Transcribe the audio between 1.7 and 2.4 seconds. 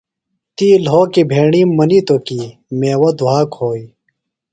مِنیتوۡ